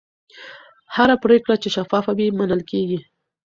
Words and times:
هره 0.95 1.15
پرېکړه 1.23 1.55
چې 1.63 1.69
شفافه 1.75 2.11
وي، 2.17 2.27
منل 2.39 2.61
کېږي. 2.71 2.99